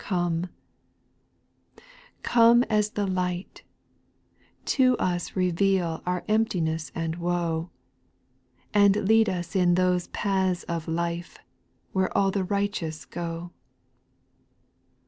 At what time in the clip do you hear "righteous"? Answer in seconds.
12.43-13.05